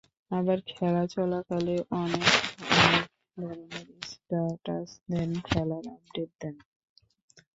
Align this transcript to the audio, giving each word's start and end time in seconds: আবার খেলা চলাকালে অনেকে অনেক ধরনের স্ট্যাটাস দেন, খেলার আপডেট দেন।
আবার 0.31 0.57
খেলা 0.69 1.03
চলাকালে 1.07 1.75
অনেকে 1.93 2.37
অনেক 2.77 3.05
ধরনের 3.37 3.87
স্ট্যাটাস 4.11 4.89
দেন, 5.07 5.31
খেলার 5.45 5.85
আপডেট 5.95 6.31
দেন। 6.41 6.55